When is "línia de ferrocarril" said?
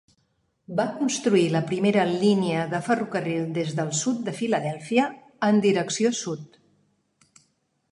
2.13-3.45